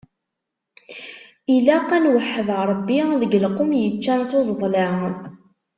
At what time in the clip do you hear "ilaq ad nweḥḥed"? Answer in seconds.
1.55-2.49